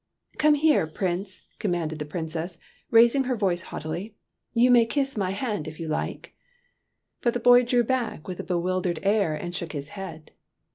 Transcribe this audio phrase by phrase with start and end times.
[0.39, 2.57] "Come here, Prince," commanded the Princess,
[2.89, 4.15] raising her voice haughtily;
[4.51, 6.33] "you may kiss my hand if you like."
[7.21, 10.31] But the boy drew back with a bewildered air and shook his head.